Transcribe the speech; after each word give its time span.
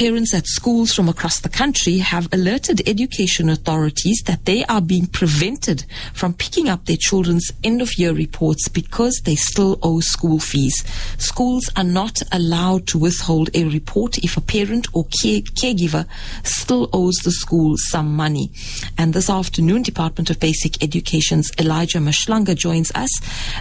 Parents 0.00 0.32
at 0.32 0.46
schools 0.46 0.94
from 0.94 1.10
across 1.10 1.40
the 1.40 1.50
country 1.50 1.98
have 1.98 2.26
alerted 2.32 2.88
education 2.88 3.50
authorities 3.50 4.22
that 4.24 4.46
they 4.46 4.64
are 4.64 4.80
being 4.80 5.04
prevented 5.04 5.84
from 6.14 6.32
picking 6.32 6.70
up 6.70 6.86
their 6.86 6.96
children's 6.98 7.50
end 7.62 7.82
of 7.82 7.98
year 7.98 8.14
reports 8.14 8.66
because 8.70 9.20
they 9.26 9.34
still 9.34 9.78
owe 9.82 10.00
school 10.00 10.38
fees. 10.38 10.74
Schools 11.18 11.68
are 11.76 11.84
not 11.84 12.22
allowed 12.32 12.86
to 12.86 12.98
withhold 12.98 13.50
a 13.52 13.64
report 13.64 14.16
if 14.24 14.38
a 14.38 14.40
parent 14.40 14.88
or 14.94 15.04
care- 15.20 15.42
caregiver 15.42 16.06
still 16.44 16.88
owes 16.94 17.16
the 17.16 17.30
school 17.30 17.74
some 17.76 18.16
money. 18.16 18.50
And 18.96 19.12
this 19.12 19.28
afternoon, 19.28 19.82
Department 19.82 20.30
of 20.30 20.40
Basic 20.40 20.82
Education's 20.82 21.50
Elijah 21.58 21.98
Mhlanga 21.98 22.56
joins 22.56 22.90
us. 22.94 23.10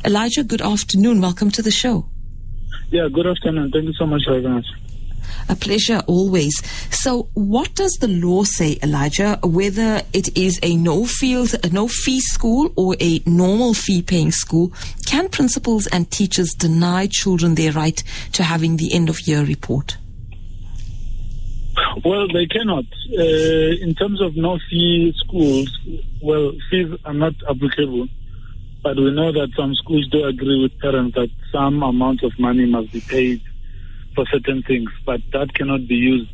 Elijah, 0.06 0.46
good 0.46 0.62
afternoon. 0.62 1.20
Welcome 1.20 1.52
to 1.52 1.62
the 1.62 1.70
show. 1.72 2.06
Yeah, 2.92 3.10
good 3.12 3.28
afternoon. 3.28 3.72
Thank 3.72 3.88
you 3.88 3.94
so 3.96 4.06
much 4.06 4.24
for 4.24 4.36
having 4.36 4.54
us. 4.54 4.89
A 5.50 5.56
pleasure 5.56 6.02
always. 6.06 6.62
So, 6.92 7.24
what 7.34 7.74
does 7.74 7.98
the 8.00 8.08
law 8.08 8.44
say, 8.44 8.78
Elijah, 8.84 9.40
whether 9.44 10.04
it 10.14 10.38
is 10.38 10.60
a 10.62 10.76
no 10.76 11.06
field, 11.06 11.56
a 11.64 11.70
no 11.70 11.88
fee 11.88 12.20
school 12.20 12.72
or 12.76 12.96
a 13.00 13.22
normal 13.26 13.74
fee 13.74 14.04
paying 14.04 14.32
school? 14.32 14.72
Can 15.08 15.28
principals 15.28 15.88
and 15.88 16.10
teachers 16.12 16.54
deny 16.54 17.08
children 17.08 17.56
their 17.56 17.72
right 17.72 18.02
to 18.34 18.44
having 18.44 18.78
the 18.78 18.94
end 18.94 19.10
of 19.10 19.28
year 19.28 19.44
report? 19.44 19.98
Well, 22.06 22.28
they 22.28 22.46
cannot. 22.46 22.86
Uh, 23.18 23.82
in 23.82 23.96
terms 23.96 24.22
of 24.22 24.36
no 24.36 24.60
fee 24.70 25.14
schools, 25.18 25.80
well, 26.22 26.54
fees 26.70 26.96
are 27.06 27.14
not 27.14 27.34
applicable. 27.50 28.08
But 28.84 28.98
we 28.98 29.12
know 29.12 29.32
that 29.32 29.50
some 29.58 29.74
schools 29.76 30.08
do 30.08 30.26
agree 30.26 30.62
with 30.62 30.80
parents 30.80 31.16
that 31.16 31.30
some 31.52 31.82
amount 31.84 32.24
of 32.24 32.38
money 32.40 32.66
must 32.66 32.92
be 32.94 33.02
paid 33.02 33.42
for 34.20 34.26
certain 34.32 34.62
things, 34.64 34.92
but 35.06 35.22
that 35.32 35.54
cannot 35.54 35.88
be 35.88 35.96
used 35.96 36.32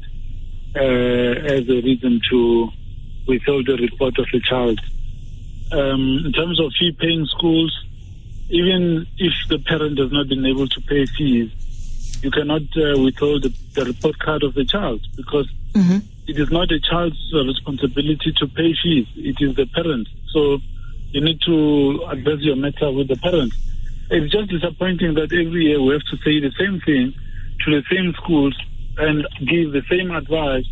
uh, 0.75 0.79
as 0.79 1.69
a 1.69 1.81
reason 1.81 2.19
to 2.31 2.69
withhold 3.27 3.67
the 3.67 3.77
report 3.77 4.17
of 4.17 4.27
a 4.33 4.39
child. 4.39 4.79
Um, 5.71 6.23
in 6.25 6.31
terms 6.31 6.59
of 6.59 6.71
fee 6.79 6.95
paying 6.99 7.25
schools, 7.27 7.71
even 8.49 9.05
if 9.19 9.33
the 9.49 9.59
parent 9.59 9.99
has 9.99 10.11
not 10.11 10.27
been 10.29 10.45
able 10.45 10.67
to 10.67 10.81
pay 10.81 11.05
fees, 11.05 11.51
you 12.23 12.31
cannot 12.31 12.63
uh, 12.75 12.97
withhold 12.99 13.43
the, 13.43 13.53
the, 13.73 13.85
report 13.85 14.17
card 14.17 14.41
of 14.41 14.55
the 14.55 14.65
child 14.65 15.01
because 15.15 15.47
mm-hmm. 15.73 15.97
it 16.27 16.39
is 16.39 16.49
not 16.49 16.71
a 16.71 16.79
child's 16.79 17.19
responsibility 17.33 18.31
to 18.31 18.47
pay 18.47 18.73
fees. 18.81 19.07
It 19.15 19.39
is 19.41 19.55
the 19.55 19.67
parent. 19.67 20.07
So 20.31 20.57
you 21.11 21.21
need 21.21 21.39
to 21.41 22.03
address 22.09 22.39
your 22.39 22.55
matter 22.55 22.91
with 22.91 23.09
the 23.09 23.17
parent. 23.17 23.53
It's 24.09 24.31
just 24.31 24.49
disappointing 24.49 25.13
that 25.15 25.31
every 25.33 25.65
year 25.65 25.81
we 25.81 25.93
have 25.93 26.03
to 26.03 26.17
say 26.17 26.39
the 26.39 26.51
same 26.57 26.79
thing 26.79 27.13
to 27.65 27.81
the 27.81 27.83
same 27.89 28.13
schools 28.13 28.55
and 28.97 29.27
give 29.45 29.71
the 29.71 29.83
same 29.89 30.11
advice 30.11 30.65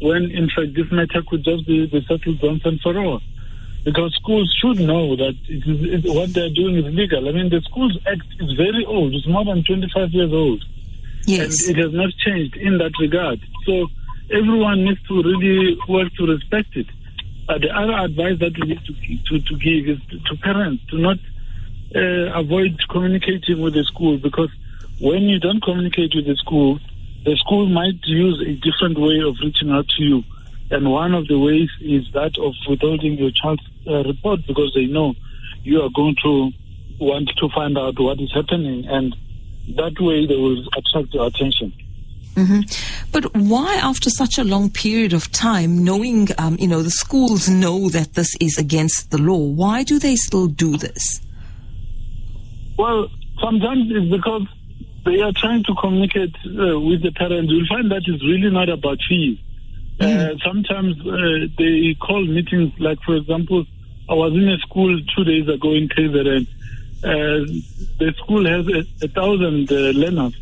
when 0.00 0.30
in 0.30 0.48
fact 0.50 0.74
this 0.74 0.90
matter 0.90 1.22
could 1.22 1.44
just 1.44 1.66
be, 1.66 1.88
settled 2.08 2.42
once 2.42 2.64
and 2.64 2.80
for 2.80 2.98
all. 2.98 3.20
Because 3.84 4.14
schools 4.14 4.52
should 4.60 4.78
know 4.80 5.16
that 5.16 5.36
it 5.48 5.66
is, 5.66 6.04
it, 6.04 6.14
what 6.14 6.32
they're 6.32 6.50
doing 6.50 6.76
is 6.76 6.94
legal. 6.94 7.28
I 7.28 7.32
mean, 7.32 7.48
the 7.48 7.60
Schools 7.62 7.98
Act 8.06 8.22
is 8.38 8.52
very 8.52 8.84
old. 8.84 9.12
It's 9.12 9.26
more 9.26 9.44
than 9.44 9.64
25 9.64 10.10
years 10.10 10.32
old. 10.32 10.64
Yes. 11.26 11.66
And 11.66 11.76
it 11.76 11.82
has 11.82 11.92
not 11.92 12.10
changed 12.12 12.56
in 12.56 12.78
that 12.78 12.92
regard. 13.00 13.40
So 13.64 13.88
everyone 14.30 14.84
needs 14.84 15.02
to 15.08 15.22
really 15.22 15.76
work 15.88 16.12
to 16.14 16.26
respect 16.26 16.76
it. 16.76 16.86
Uh, 17.48 17.58
the 17.58 17.76
other 17.76 17.94
advice 17.94 18.38
that 18.38 18.56
we 18.56 18.68
need 18.68 18.84
to, 18.84 18.94
to, 19.26 19.40
to 19.40 19.56
give 19.56 19.88
is 19.88 19.98
to, 20.10 20.18
to 20.20 20.36
parents 20.40 20.84
to 20.90 20.98
not 20.98 21.18
uh, 21.94 22.38
avoid 22.38 22.78
communicating 22.88 23.60
with 23.60 23.74
the 23.74 23.82
school 23.84 24.16
because 24.16 24.50
when 25.02 25.24
you 25.24 25.40
don't 25.40 25.60
communicate 25.60 26.14
with 26.14 26.26
the 26.26 26.36
school, 26.36 26.78
the 27.24 27.36
school 27.36 27.68
might 27.68 27.98
use 28.04 28.40
a 28.40 28.54
different 28.54 28.96
way 28.96 29.18
of 29.18 29.36
reaching 29.42 29.70
out 29.70 29.88
to 29.88 30.02
you. 30.04 30.24
And 30.70 30.88
one 30.88 31.12
of 31.12 31.26
the 31.26 31.36
ways 31.38 31.68
is 31.80 32.08
that 32.12 32.38
of 32.38 32.54
withholding 32.68 33.18
your 33.18 33.32
child's 33.32 33.64
uh, 33.84 34.04
report 34.04 34.46
because 34.46 34.72
they 34.74 34.86
know 34.86 35.14
you 35.64 35.82
are 35.82 35.90
going 35.90 36.14
to 36.22 36.52
want 37.00 37.32
to 37.36 37.48
find 37.48 37.76
out 37.76 37.98
what 37.98 38.20
is 38.20 38.32
happening. 38.32 38.86
And 38.86 39.16
that 39.74 39.98
way 39.98 40.24
they 40.24 40.36
will 40.36 40.64
attract 40.68 41.12
your 41.12 41.26
attention. 41.26 41.72
Mm-hmm. 42.34 42.60
But 43.10 43.34
why, 43.34 43.74
after 43.82 44.08
such 44.08 44.38
a 44.38 44.44
long 44.44 44.70
period 44.70 45.12
of 45.12 45.32
time, 45.32 45.82
knowing, 45.82 46.28
um, 46.38 46.56
you 46.60 46.68
know, 46.68 46.82
the 46.82 46.90
schools 46.90 47.48
know 47.48 47.88
that 47.88 48.14
this 48.14 48.36
is 48.40 48.56
against 48.56 49.10
the 49.10 49.18
law, 49.18 49.36
why 49.36 49.82
do 49.82 49.98
they 49.98 50.14
still 50.14 50.46
do 50.46 50.76
this? 50.76 51.20
Well, 52.78 53.10
sometimes 53.40 53.90
it's 53.90 54.10
because 54.10 54.46
they 55.04 55.20
are 55.20 55.32
trying 55.32 55.64
to 55.64 55.74
communicate 55.74 56.34
uh, 56.46 56.78
with 56.78 57.02
the 57.02 57.12
parents. 57.12 57.50
You'll 57.50 57.66
find 57.66 57.90
that 57.90 58.02
it's 58.06 58.22
really 58.24 58.50
not 58.50 58.68
about 58.68 58.98
fees. 59.08 59.38
Uh, 60.00 60.04
mm. 60.04 60.34
Uh, 60.34 60.38
sometimes 60.44 61.00
uh, 61.06 61.46
they 61.58 61.94
call 62.00 62.24
meetings, 62.24 62.72
like, 62.78 63.00
for 63.02 63.16
example, 63.16 63.64
I 64.08 64.14
was 64.14 64.32
in 64.32 64.48
a 64.48 64.58
school 64.58 64.98
two 65.14 65.24
days 65.24 65.48
ago 65.48 65.72
in 65.72 65.88
KZN. 65.88 66.46
Uh, 67.04 67.46
the 67.98 68.14
school 68.18 68.44
has 68.46 68.66
a, 68.68 69.04
a 69.04 69.08
thousand 69.08 69.70
uh, 69.72 69.98
learners, 69.98 70.36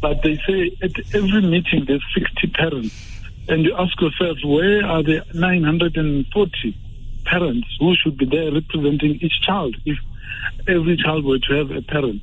but 0.00 0.22
they 0.22 0.36
say 0.46 0.76
at 0.82 0.92
every 1.14 1.42
meeting 1.42 1.84
there's 1.86 2.04
60 2.14 2.46
parents. 2.48 2.94
And 3.48 3.64
you 3.64 3.76
ask 3.76 4.00
yourself, 4.00 4.38
where 4.44 4.86
are 4.86 5.02
the 5.02 5.24
940 5.34 6.76
parents 7.24 7.68
who 7.78 7.94
should 7.96 8.16
be 8.16 8.26
there 8.26 8.52
representing 8.52 9.16
each 9.16 9.40
child 9.42 9.76
if 9.84 9.98
every 10.68 10.96
child 10.96 11.24
were 11.24 11.38
to 11.38 11.54
have 11.54 11.70
a 11.72 11.82
parent? 11.82 12.22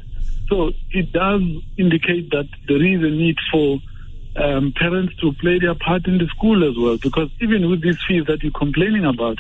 So 0.51 0.73
it 0.91 1.13
does 1.13 1.41
indicate 1.77 2.29
that 2.31 2.49
there 2.67 2.83
is 2.83 3.01
a 3.01 3.09
need 3.09 3.37
for 3.49 3.79
um, 4.35 4.73
parents 4.73 5.15
to 5.21 5.31
play 5.31 5.59
their 5.59 5.75
part 5.75 6.05
in 6.07 6.17
the 6.17 6.27
school 6.27 6.69
as 6.69 6.77
well, 6.77 6.97
because 6.97 7.29
even 7.39 7.69
with 7.69 7.81
these 7.81 7.97
fees 8.05 8.25
that 8.25 8.43
you're 8.43 8.51
complaining 8.51 9.05
about, 9.05 9.37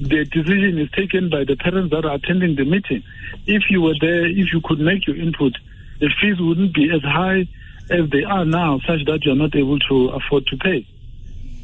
the 0.00 0.24
decision 0.24 0.78
is 0.78 0.90
taken 0.90 1.30
by 1.30 1.44
the 1.44 1.54
parents 1.54 1.92
that 1.92 2.04
are 2.04 2.16
attending 2.16 2.56
the 2.56 2.64
meeting. 2.64 3.04
If 3.46 3.70
you 3.70 3.82
were 3.82 3.94
there, 4.00 4.26
if 4.26 4.52
you 4.52 4.60
could 4.64 4.80
make 4.80 5.06
your 5.06 5.14
input, 5.14 5.52
the 6.00 6.10
fees 6.20 6.40
wouldn't 6.40 6.74
be 6.74 6.90
as 6.90 7.02
high 7.02 7.46
as 7.88 8.10
they 8.10 8.24
are 8.24 8.44
now, 8.44 8.80
such 8.80 9.04
that 9.04 9.20
you're 9.24 9.36
not 9.36 9.54
able 9.54 9.78
to 9.78 10.08
afford 10.08 10.48
to 10.48 10.56
pay. 10.56 10.84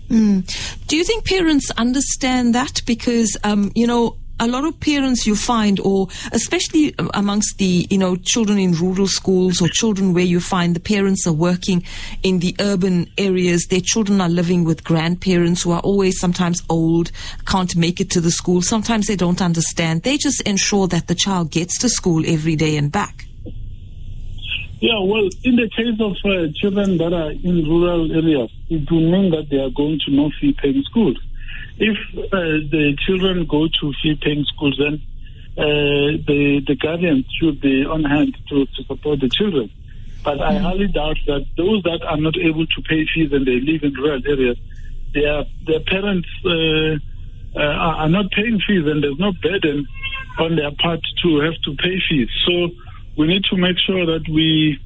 Mm. 0.08 0.86
Do 0.86 0.96
you 0.96 1.02
think 1.02 1.26
parents 1.26 1.72
understand 1.72 2.54
that? 2.54 2.82
Because, 2.86 3.36
um, 3.42 3.72
you 3.74 3.88
know, 3.88 4.18
a 4.40 4.46
lot 4.46 4.64
of 4.64 4.78
parents 4.80 5.26
you 5.26 5.34
find, 5.34 5.80
or 5.80 6.08
especially 6.32 6.94
amongst 7.14 7.58
the 7.58 7.86
you 7.90 7.98
know 7.98 8.16
children 8.16 8.58
in 8.58 8.72
rural 8.72 9.06
schools 9.06 9.60
or 9.60 9.68
children 9.68 10.14
where 10.14 10.24
you 10.24 10.40
find 10.40 10.76
the 10.76 10.80
parents 10.80 11.26
are 11.26 11.32
working 11.32 11.84
in 12.22 12.38
the 12.38 12.54
urban 12.60 13.10
areas, 13.18 13.66
their 13.66 13.80
children 13.80 14.20
are 14.20 14.28
living 14.28 14.64
with 14.64 14.84
grandparents 14.84 15.62
who 15.62 15.72
are 15.72 15.80
always 15.80 16.18
sometimes 16.18 16.62
old, 16.68 17.10
can't 17.46 17.74
make 17.76 18.00
it 18.00 18.10
to 18.10 18.20
the 18.20 18.30
school. 18.30 18.62
Sometimes 18.62 19.06
they 19.06 19.16
don't 19.16 19.42
understand. 19.42 20.02
They 20.02 20.16
just 20.16 20.40
ensure 20.42 20.86
that 20.88 21.06
the 21.06 21.14
child 21.14 21.50
gets 21.50 21.78
to 21.80 21.88
school 21.88 22.22
every 22.26 22.56
day 22.56 22.76
and 22.76 22.90
back. 22.92 23.24
Yeah, 24.80 25.00
well, 25.02 25.28
in 25.42 25.56
the 25.56 25.68
case 25.70 25.98
of 25.98 26.12
uh, 26.24 26.52
children 26.54 26.98
that 26.98 27.12
are 27.12 27.32
in 27.32 27.64
rural 27.68 28.12
areas, 28.12 28.48
it 28.70 28.88
will 28.88 29.10
mean 29.10 29.32
that 29.32 29.48
they 29.50 29.58
are 29.58 29.70
going 29.70 29.98
to 30.06 30.12
no 30.12 30.30
fee 30.40 30.52
paying 30.52 30.84
schools 30.84 31.16
if 31.78 31.96
uh, 32.16 32.38
the 32.70 32.96
children 33.06 33.46
go 33.46 33.68
to 33.68 33.92
fee-paying 34.02 34.44
schools, 34.44 34.76
then 34.78 35.00
uh, 35.56 36.18
the 36.26 36.62
the 36.66 36.76
guardians 36.76 37.26
should 37.40 37.60
be 37.60 37.84
on 37.84 38.04
hand 38.04 38.36
to, 38.48 38.66
to 38.66 38.84
support 38.84 39.20
the 39.20 39.28
children. 39.28 39.70
But 40.24 40.40
I 40.40 40.54
mm. 40.54 40.60
highly 40.60 40.88
doubt 40.88 41.18
that 41.26 41.46
those 41.56 41.82
that 41.84 42.02
are 42.02 42.16
not 42.16 42.36
able 42.36 42.66
to 42.66 42.82
pay 42.82 43.06
fees 43.06 43.32
and 43.32 43.46
they 43.46 43.60
live 43.60 43.82
in 43.82 43.94
rural 43.94 44.20
areas, 44.26 44.58
their 45.12 45.44
their 45.66 45.80
parents 45.80 46.28
uh, 46.44 46.98
uh, 47.58 47.60
are 48.02 48.08
not 48.08 48.30
paying 48.30 48.60
fees, 48.60 48.86
and 48.86 49.02
there's 49.02 49.18
no 49.18 49.32
burden 49.32 49.86
on 50.38 50.56
their 50.56 50.70
part 50.72 51.00
to 51.22 51.40
have 51.40 51.54
to 51.64 51.74
pay 51.76 52.00
fees. 52.08 52.28
So 52.46 52.70
we 53.16 53.26
need 53.26 53.44
to 53.44 53.56
make 53.56 53.78
sure 53.78 54.06
that 54.06 54.28
we 54.28 54.78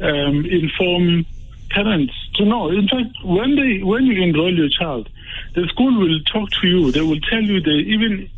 um, 0.00 0.44
inform 0.46 1.26
parents 1.70 2.14
to 2.34 2.44
know. 2.44 2.70
In 2.70 2.88
fact, 2.88 3.14
when 3.24 3.56
they 3.56 3.82
when 3.82 4.06
you 4.06 4.22
enroll 4.22 4.52
your 4.52 4.68
child, 4.68 5.08
the 5.54 5.66
school 5.68 5.98
will 5.98 6.20
talk 6.20 6.50
to 6.60 6.66
you. 6.66 6.92
They 6.92 7.00
will 7.00 7.20
tell 7.20 7.42
you. 7.42 7.60
They 7.60 7.82
even 7.90 8.30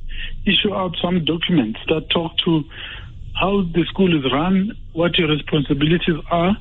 issue 0.44 0.75
out 0.75 0.96
some 1.00 1.25
documents 1.25 1.81
that 1.88 2.10
talk 2.10 2.37
to 2.38 2.64
how 3.34 3.62
the 3.62 3.84
school 3.87 4.16
is 4.16 4.31
run, 4.32 4.76
what 4.92 5.16
your 5.19 5.28
responsibilities 5.28 6.16
are, 6.31 6.56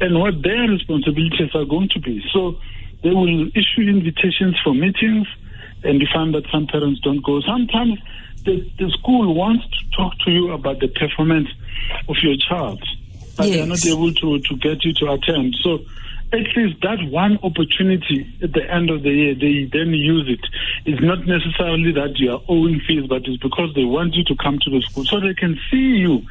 and 0.00 0.18
what 0.18 0.42
their 0.42 0.68
responsibilities 0.68 1.54
are 1.54 1.64
going 1.64 1.88
to 1.90 2.00
be. 2.00 2.24
So 2.32 2.58
they 3.02 3.10
will 3.10 3.48
issue 3.48 3.82
invitations 3.82 4.58
for 4.62 4.74
meetings, 4.74 5.26
and 5.84 6.00
you 6.00 6.06
find 6.12 6.34
that 6.34 6.46
some 6.50 6.66
parents 6.66 7.00
don't 7.00 7.22
go. 7.22 7.40
Sometimes 7.40 7.98
the, 8.44 8.60
the 8.78 8.90
school 8.98 9.34
wants 9.34 9.64
to 9.68 9.96
talk 9.96 10.18
to 10.24 10.30
you 10.30 10.52
about 10.52 10.80
the 10.80 10.88
performance 10.88 11.48
of 12.08 12.16
your 12.22 12.36
child, 12.36 12.82
but 13.36 13.46
yes. 13.46 13.56
they 13.56 13.60
are 13.60 13.66
not 13.66 13.86
able 13.86 14.12
to, 14.12 14.40
to 14.40 14.56
get 14.56 14.84
you 14.84 14.92
to 14.94 15.12
attend. 15.12 15.56
So 15.62 15.80
at 16.32 16.56
least 16.56 16.80
that 16.80 16.98
one 17.10 17.38
opportunity 17.42 18.26
at 18.42 18.52
the 18.52 18.68
end 18.70 18.88
of 18.88 19.02
the 19.02 19.10
year, 19.10 19.34
they 19.34 19.64
then 19.64 19.92
use 19.92 20.28
it. 20.28 20.40
It's 20.86 21.02
not 21.02 21.26
necessarily 21.26 21.92
that 21.92 22.18
you 22.18 22.32
are 22.32 22.40
owing 22.48 22.80
fees, 22.80 23.06
but 23.06 23.26
it's 23.26 23.42
because 23.42 23.74
they 23.74 23.84
want 23.84 24.14
you 24.14 24.24
to 24.24 24.36
come 24.36 24.58
to 24.60 24.70
the 24.70 24.80
school 24.82 25.04
so 25.04 25.20
they 25.20 25.34
can 25.34 25.60
see 25.70 25.96
you 25.96 26.22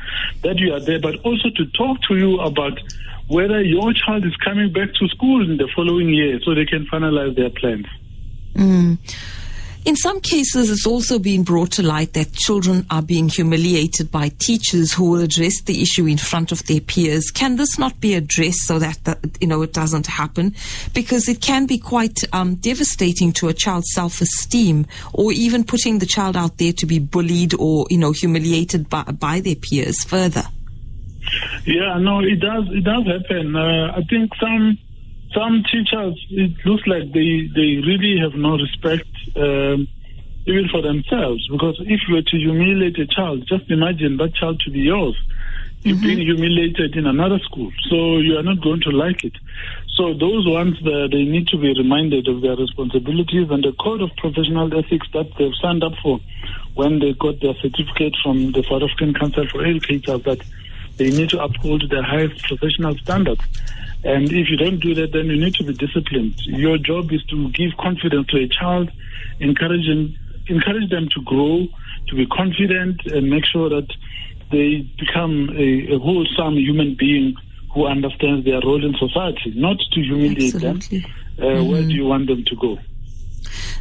that 0.42 0.58
you 0.58 0.74
are 0.74 0.80
there, 0.80 1.00
but 1.00 1.18
also 1.24 1.50
to 1.52 1.66
talk 1.68 2.02
to 2.08 2.18
you 2.18 2.40
about 2.40 2.80
whether 3.28 3.62
your 3.62 3.94
child 3.94 4.26
is 4.26 4.36
coming 4.38 4.74
back 4.74 4.94
to 4.96 5.08
school 5.08 5.48
in 5.48 5.58
the 5.58 5.68
following 5.76 6.10
year 6.10 6.40
so 6.42 6.56
they 6.56 6.66
can 6.66 6.86
finalize 6.88 7.36
their 7.36 7.52
plans. 7.52 7.86
Mm. 8.56 8.98
In 9.84 9.96
some 9.96 10.22
cases, 10.22 10.70
it's 10.70 10.86
also 10.86 11.18
been 11.18 11.44
brought 11.44 11.72
to 11.72 11.84
light 11.84 12.14
that 12.14 12.34
children 12.34 12.86
are 12.92 13.02
being 13.02 13.30
humiliated 13.30 14.12
by 14.12 14.30
teachers 14.38 14.94
who 14.94 15.10
will 15.10 15.22
address 15.22 15.60
the 15.64 15.82
issue 15.82 16.06
in 16.06 16.20
front 16.20 16.52
of 16.52 16.64
their 16.68 16.80
peers. 16.80 17.32
Can 17.32 17.56
this 17.56 17.80
not 17.80 18.00
be 18.00 18.14
addressed 18.14 18.68
so 18.68 18.78
that, 18.78 19.04
that 19.06 19.18
you 19.42 19.48
know 19.48 19.64
it 19.64 19.74
doesn't 19.74 20.06
happen? 20.06 20.54
Because 20.94 21.28
it 21.28 21.42
can 21.42 21.66
be 21.66 21.80
quite 21.80 22.20
um, 22.32 22.56
devastating 22.56 23.34
to 23.34 23.48
a 23.48 23.54
child's 23.54 23.92
self-esteem, 23.94 24.86
or 25.14 25.32
even 25.32 25.64
putting 25.64 25.98
the 25.98 26.06
child 26.06 26.38
out 26.38 26.60
there 26.60 26.74
to 26.74 26.86
be 26.86 27.00
bullied 27.00 27.56
or 27.56 27.88
you 27.90 27.98
know 27.98 28.12
humiliated 28.12 28.88
by, 28.88 29.04
by 29.04 29.40
their 29.40 29.56
peers 29.56 30.04
further. 30.04 30.44
Yeah, 31.66 31.98
no, 31.98 32.20
it 32.20 32.40
does. 32.40 32.68
It 32.70 32.84
does 32.84 33.06
happen. 33.08 33.56
Uh, 33.56 33.94
I 33.96 34.04
think 34.04 34.32
some 34.40 34.78
some 35.34 35.64
teachers, 35.64 36.26
it 36.30 36.66
looks 36.66 36.86
like 36.88 37.12
they, 37.12 37.50
they 37.54 37.82
really 37.86 38.20
have 38.20 38.36
no 38.36 38.58
respect 38.58 39.08
um, 39.36 39.88
even 40.46 40.68
for 40.70 40.82
themselves. 40.82 41.48
Because 41.50 41.78
if 41.80 42.02
you 42.08 42.16
were 42.16 42.22
to 42.22 42.38
humiliate 42.38 43.00
a 43.00 43.08
child, 43.08 43.48
just 43.48 43.70
imagine 43.70 44.18
that 44.18 44.36
child 44.36 44.60
to 44.62 44.72
be 44.72 44.80
yours. 44.80 45.16
You're 45.84 45.96
mm-hmm. 45.96 46.06
being 46.06 46.20
humiliated 46.20 46.96
in 46.96 47.08
another 47.08 47.40
school, 47.40 47.72
so 47.90 48.18
you 48.18 48.38
are 48.38 48.44
not 48.44 48.62
going 48.62 48.82
to 48.82 48.92
like 48.92 49.24
it. 49.24 49.34
So 49.96 50.14
those 50.14 50.48
ones, 50.48 50.78
uh, 50.86 51.08
they 51.12 51.26
need 51.26 51.48
to 51.48 51.58
be 51.58 51.74
reminded 51.74 52.28
of 52.28 52.42
their 52.42 52.56
responsibilities 52.56 53.50
and 53.50 53.64
the 53.64 53.74
code 53.74 54.02
of 54.02 54.16
professional 54.18 54.72
ethics 54.78 55.08
that 55.14 55.32
they've 55.38 55.56
signed 55.60 55.84
up 55.84 55.94
for 56.04 56.20
when 56.76 57.00
they 57.00 57.14
got 57.14 57.40
their 57.42 57.56
certificate 57.56 58.16
from 58.24 58.52
the 58.52 58.64
South 58.64 58.84
African 58.84 59.14
Council 59.14 59.48
for 59.48 59.66
Educators 59.66 60.24
that 60.24 60.40
they 60.98 61.10
need 61.10 61.30
to 61.30 61.42
uphold 61.44 61.90
the 61.90 62.04
highest 62.04 62.44
professional 62.44 62.96
standards. 62.98 63.42
And 64.04 64.32
if 64.32 64.50
you 64.50 64.58
don't 64.58 64.80
do 64.80 64.96
that, 64.96 65.12
then 65.12 65.28
you 65.28 65.38
need 65.38 65.54
to 65.56 65.64
be 65.64 65.74
disciplined. 65.74 66.36
Your 66.46 66.78
job 66.78 67.12
is 67.12 67.24
to 67.26 67.50
give 67.52 67.78
confidence 67.78 68.28
to 68.28 68.38
a 68.38 68.48
child, 68.48 68.92
encourage 69.40 69.88
them, 69.88 70.16
encourage 70.48 70.90
them 70.90 71.08
to 71.10 71.22
grow, 71.22 71.68
to 72.08 72.16
be 72.16 72.26
confident, 72.26 73.06
and 73.06 73.30
make 73.30 73.46
sure 73.46 73.70
that 73.70 73.88
they 74.50 74.82
become 75.00 75.50
a, 75.56 75.94
a 75.94 76.00
wholesome 76.00 76.56
human 76.58 76.96
being 76.96 77.36
who 77.74 77.86
understands 77.86 78.44
their 78.44 78.60
role 78.62 78.84
in 78.84 78.94
society, 78.96 79.54
not 79.56 79.78
to 79.94 80.02
humiliate 80.02 80.56
Absolutely. 80.56 81.00
them. 81.00 81.12
Uh, 81.38 81.44
mm-hmm. 81.44 81.72
Where 81.72 81.82
do 81.84 81.94
you 81.94 82.06
want 82.06 82.28
them 82.28 82.44
to 82.44 82.56
go? 82.56 82.80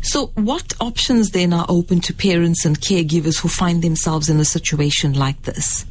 So, 0.02 0.28
what 0.34 0.72
options 0.80 1.30
then 1.30 1.52
are 1.52 1.66
open 1.68 2.00
to 2.02 2.14
parents 2.14 2.64
and 2.64 2.80
caregivers 2.80 3.40
who 3.40 3.48
find 3.48 3.82
themselves 3.82 4.30
in 4.30 4.38
a 4.38 4.44
situation 4.44 5.12
like 5.12 5.42
this? 5.42 5.84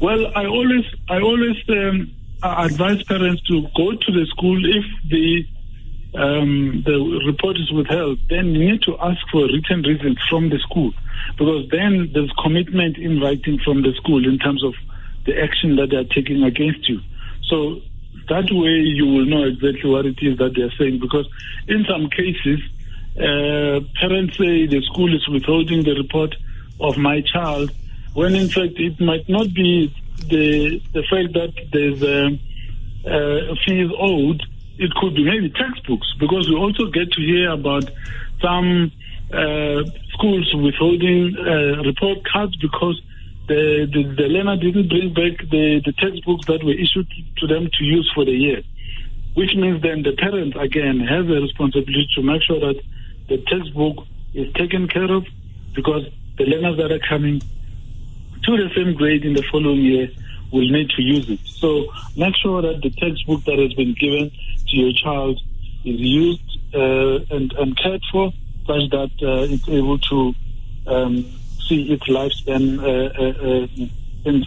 Well, 0.00 0.32
I 0.34 0.46
always, 0.46 0.84
I 1.08 1.20
always 1.20 1.56
um, 1.68 2.10
advise 2.42 3.02
parents 3.04 3.42
to 3.48 3.62
go 3.76 3.92
to 3.92 4.12
the 4.12 4.26
school 4.26 4.58
if 4.64 4.84
the 5.08 5.46
um, 6.14 6.82
the 6.86 7.22
report 7.26 7.56
is 7.58 7.70
withheld. 7.72 8.18
Then 8.30 8.54
you 8.54 8.70
need 8.72 8.82
to 8.82 8.96
ask 8.98 9.20
for 9.30 9.44
a 9.44 9.52
written 9.52 9.82
reasons 9.82 10.18
from 10.30 10.48
the 10.48 10.58
school, 10.58 10.92
because 11.36 11.68
then 11.68 12.10
there's 12.12 12.32
commitment 12.42 12.96
in 12.96 13.20
writing 13.20 13.58
from 13.58 13.82
the 13.82 13.92
school 13.94 14.26
in 14.26 14.38
terms 14.38 14.64
of 14.64 14.74
the 15.26 15.38
action 15.42 15.76
that 15.76 15.90
they 15.90 15.96
are 15.96 16.04
taking 16.04 16.42
against 16.44 16.88
you. 16.88 17.00
So 17.48 17.80
that 18.28 18.50
way 18.50 18.80
you 18.80 19.06
will 19.06 19.26
know 19.26 19.44
exactly 19.44 19.90
what 19.90 20.06
it 20.06 20.18
is 20.22 20.38
that 20.38 20.54
they 20.54 20.62
are 20.62 20.74
saying. 20.78 21.00
Because 21.00 21.28
in 21.68 21.84
some 21.84 22.08
cases, 22.08 22.60
uh, 23.16 23.80
parents 24.00 24.38
say 24.38 24.66
the 24.66 24.82
school 24.86 25.14
is 25.14 25.28
withholding 25.28 25.84
the 25.84 25.94
report 25.94 26.34
of 26.80 26.96
my 26.96 27.20
child, 27.20 27.72
when 28.16 28.34
in 28.34 28.48
fact 28.48 28.72
it 28.78 28.98
might 28.98 29.28
not 29.28 29.52
be 29.52 29.94
the 30.32 30.80
the 30.94 31.02
fact 31.10 31.34
that 31.34 31.52
there's 31.70 32.02
a, 32.02 32.22
a 33.52 33.56
fees 33.56 33.90
owed, 33.98 34.42
it 34.78 34.90
could 34.94 35.14
be 35.14 35.22
maybe 35.22 35.50
textbooks 35.50 36.14
because 36.18 36.48
we 36.48 36.56
also 36.56 36.86
get 36.86 37.12
to 37.12 37.20
hear 37.20 37.50
about 37.50 37.84
some 38.40 38.90
uh, 39.34 39.82
schools 40.14 40.46
withholding 40.54 41.36
uh, 41.36 41.82
report 41.84 42.24
cards 42.24 42.56
because 42.56 42.98
the, 43.48 43.86
the, 43.92 44.02
the 44.02 44.28
learner 44.28 44.56
didn't 44.56 44.88
bring 44.88 45.12
back 45.12 45.36
the, 45.50 45.82
the 45.84 45.92
textbooks 45.92 46.46
that 46.46 46.64
were 46.64 46.72
issued 46.72 47.06
to 47.36 47.46
them 47.46 47.68
to 47.78 47.84
use 47.84 48.10
for 48.14 48.24
the 48.24 48.32
year. 48.32 48.62
Which 49.34 49.54
means 49.54 49.82
then 49.82 50.02
the 50.02 50.16
parent 50.16 50.56
again 50.56 51.00
has 51.00 51.26
a 51.28 51.40
responsibility 51.46 52.08
to 52.14 52.22
make 52.22 52.42
sure 52.42 52.60
that 52.60 52.82
the 53.28 53.38
textbook 53.46 54.06
is 54.32 54.50
taken 54.54 54.88
care 54.88 55.12
of 55.12 55.26
because 55.74 56.08
the 56.38 56.44
learners 56.46 56.78
that 56.78 56.90
are 56.90 57.06
coming 57.06 57.42
to 58.46 58.56
the 58.56 58.74
same 58.74 58.94
grade 58.94 59.24
in 59.24 59.34
the 59.34 59.42
following 59.50 59.80
year 59.82 60.08
will 60.52 60.68
need 60.68 60.88
to 60.90 61.02
use 61.02 61.28
it. 61.28 61.40
So 61.44 61.92
make 62.16 62.34
sure 62.36 62.62
that 62.62 62.80
the 62.80 62.90
textbook 62.90 63.44
that 63.44 63.58
has 63.58 63.74
been 63.74 63.94
given 63.94 64.30
to 64.30 64.76
your 64.76 64.92
child 64.92 65.40
is 65.84 66.00
used 66.00 66.58
uh, 66.74 67.34
and, 67.34 67.52
and 67.52 67.76
cared 67.76 68.02
for 68.10 68.32
such 68.66 68.90
that 68.90 69.10
uh, 69.22 69.52
it's 69.52 69.68
able 69.68 69.98
to 69.98 70.34
um, 70.86 71.24
see 71.68 71.92
its 71.92 72.04
lifespan 72.08 72.78
uh, 72.80 73.22
uh, 73.22 73.86
uh 73.86 73.90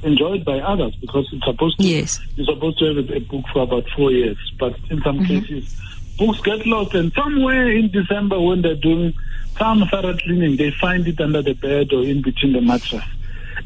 enjoyed 0.03 0.43
by 0.43 0.59
others 0.59 0.93
because 0.97 1.25
it's 1.31 1.45
supposed 1.45 1.79
to 1.79 1.87
yes. 1.87 2.19
you're 2.35 2.45
supposed 2.45 2.77
to 2.77 2.93
have 2.93 3.09
a 3.09 3.19
book 3.19 3.45
for 3.53 3.61
about 3.61 3.87
four 3.95 4.11
years. 4.11 4.37
But 4.59 4.77
in 4.89 5.01
some 5.01 5.19
mm-hmm. 5.19 5.39
cases 5.39 5.81
books 6.17 6.41
get 6.41 6.65
lost 6.67 6.93
and 6.95 7.13
somewhere 7.13 7.71
in 7.71 7.89
December 7.89 8.41
when 8.41 8.61
they're 8.61 8.75
doing 8.75 9.13
some 9.57 9.87
thorough 9.89 10.17
cleaning 10.17 10.57
they 10.57 10.71
find 10.71 11.07
it 11.07 11.21
under 11.21 11.41
the 11.41 11.53
bed 11.53 11.93
or 11.93 12.03
in 12.03 12.21
between 12.21 12.51
the 12.51 12.61
mattress 12.61 13.03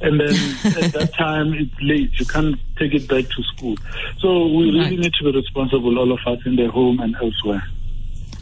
and 0.02 0.20
then 0.20 0.36
at 0.84 0.92
that 0.94 1.14
time 1.14 1.54
it's 1.54 1.74
late. 1.82 2.12
You 2.20 2.26
can't 2.26 2.56
take 2.78 2.94
it 2.94 3.08
back 3.08 3.26
to 3.26 3.44
school. 3.44 3.76
So 4.20 4.48
we 4.48 4.78
right. 4.78 4.90
really 4.90 4.98
need 4.98 5.14
to 5.14 5.32
be 5.32 5.38
responsible, 5.38 5.98
all 5.98 6.12
of 6.12 6.20
us 6.26 6.46
in 6.46 6.56
the 6.56 6.70
home 6.70 7.00
and 7.00 7.16
elsewhere. 7.16 7.64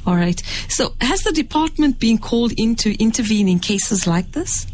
All 0.06 0.16
right. 0.16 0.42
So 0.68 0.96
has 1.02 1.24
the 1.24 1.32
department 1.32 2.00
been 2.00 2.18
called 2.18 2.54
in 2.58 2.76
to 2.78 3.02
intervene 3.02 3.48
in 3.48 3.60
cases 3.60 4.08
like 4.08 4.32
this? 4.32 4.66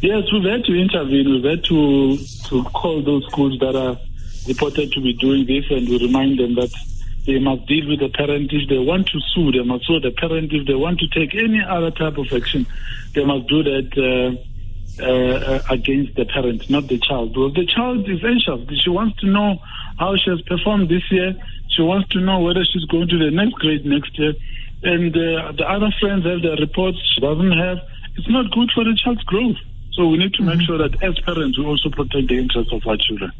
Yes, 0.00 0.24
we've 0.32 0.44
had 0.44 0.64
to 0.64 0.74
intervene. 0.74 1.30
We've 1.30 1.44
had 1.44 1.64
to 1.64 2.18
to 2.48 2.62
call 2.64 3.02
those 3.02 3.24
schools 3.26 3.58
that 3.60 3.76
are 3.76 3.96
reported 4.46 4.92
to 4.92 5.00
be 5.00 5.12
doing 5.14 5.46
this, 5.46 5.64
and 5.70 5.88
we 5.88 5.98
remind 5.98 6.38
them 6.38 6.54
that 6.56 6.70
they 7.26 7.38
must 7.38 7.66
deal 7.66 7.88
with 7.88 8.00
the 8.00 8.08
parent 8.10 8.52
if 8.52 8.68
they 8.68 8.78
want 8.78 9.06
to 9.08 9.20
sue. 9.34 9.52
They 9.52 9.62
must 9.62 9.86
sue 9.86 10.00
the 10.00 10.10
parent 10.10 10.52
if 10.52 10.66
they 10.66 10.74
want 10.74 11.00
to 11.00 11.08
take 11.08 11.34
any 11.34 11.62
other 11.64 11.90
type 11.90 12.18
of 12.18 12.30
action. 12.32 12.66
They 13.14 13.24
must 13.24 13.46
do 13.46 13.62
that. 13.62 13.96
Uh, 13.96 14.42
uh, 15.00 15.04
uh, 15.04 15.62
against 15.70 16.14
the 16.14 16.24
parent, 16.24 16.68
not 16.70 16.86
the 16.86 16.98
child. 16.98 17.34
Because 17.34 17.54
the 17.54 17.66
child 17.66 18.08
is 18.08 18.24
anxious. 18.24 18.80
She 18.80 18.90
wants 18.90 19.18
to 19.20 19.26
know 19.26 19.58
how 19.98 20.16
she 20.16 20.30
has 20.30 20.40
performed 20.42 20.88
this 20.88 21.10
year. 21.10 21.34
She 21.68 21.82
wants 21.82 22.08
to 22.10 22.20
know 22.20 22.40
whether 22.40 22.64
she's 22.64 22.84
going 22.84 23.08
to 23.08 23.18
the 23.18 23.30
next 23.30 23.54
grade 23.54 23.84
next 23.84 24.18
year. 24.18 24.34
And 24.82 25.16
uh, 25.16 25.52
the 25.52 25.64
other 25.68 25.90
friends 25.98 26.24
have 26.24 26.42
their 26.42 26.56
reports 26.56 26.98
she 27.14 27.20
doesn't 27.20 27.52
have. 27.52 27.78
It's 28.16 28.28
not 28.28 28.50
good 28.52 28.70
for 28.72 28.84
the 28.84 28.96
child's 29.02 29.24
growth. 29.24 29.56
So 29.94 30.08
we 30.08 30.18
need 30.18 30.34
to 30.34 30.42
mm-hmm. 30.42 30.58
make 30.58 30.66
sure 30.66 30.78
that 30.78 31.02
as 31.02 31.18
parents, 31.20 31.58
we 31.58 31.64
also 31.64 31.90
protect 31.90 32.28
the 32.28 32.38
interests 32.38 32.72
of 32.72 32.86
our 32.86 32.96
children. 32.96 33.32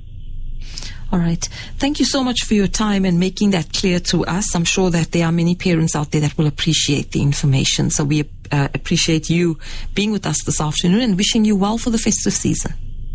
All 1.13 1.19
right. 1.19 1.45
Thank 1.79 2.01
you 2.01 2.07
so 2.07 2.25
much 2.25 2.45
for 2.45 2.55
your 2.55 2.67
time 2.67 3.05
and 3.05 3.21
making 3.21 3.51
that 3.51 3.73
clear 3.73 4.01
to 4.01 4.25
us. 4.27 4.57
I'm 4.57 4.65
sure 4.65 4.91
that 4.91 5.13
there 5.13 5.27
are 5.27 5.33
many 5.33 5.55
parents 5.55 5.95
out 5.95 6.11
there 6.11 6.21
that 6.23 6.37
will 6.37 6.47
appreciate 6.47 7.13
the 7.13 7.23
information. 7.23 7.91
So 7.91 8.03
we 8.03 8.25
uh, 8.53 8.69
appreciate 8.75 9.31
you 9.31 9.59
being 9.95 10.13
with 10.13 10.27
us 10.27 10.43
this 10.45 10.61
afternoon 10.61 11.01
and 11.01 11.17
wishing 11.17 11.45
you 11.45 11.57
well 11.57 11.79
for 11.79 11.91
the 11.91 11.99
festive 11.99 12.33
season. 12.33 12.75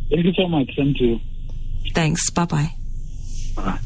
Thank 0.09 0.25
you 0.25 0.33
so 0.33 0.47
much. 0.47 0.71
Thank 0.75 0.99
you. 0.99 1.19
Thanks. 1.93 2.29
Bye-bye. 2.29 2.73
Bye. 3.55 3.79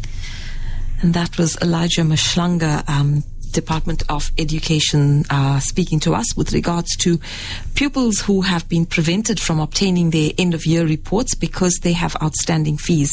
And 1.02 1.14
that 1.14 1.38
was 1.38 1.58
Elijah 1.62 2.04
Mhlanga, 2.04 2.88
um, 2.88 3.24
Department 3.52 4.04
of 4.10 4.32
Education 4.38 5.26
uh, 5.30 5.60
speaking 5.60 6.00
to 6.02 6.16
us 6.16 6.36
with 6.36 6.54
regards 6.54 6.96
to 6.98 7.20
pupils 7.76 8.22
who 8.22 8.42
have 8.42 8.68
been 8.70 8.86
prevented 8.86 9.40
from 9.40 9.60
obtaining 9.60 10.10
their 10.10 10.32
end 10.38 10.54
of 10.54 10.66
year 10.66 10.86
reports 10.86 11.36
because 11.36 11.80
they 11.84 11.94
have 11.94 12.16
outstanding 12.22 12.78
fees. 12.78 13.12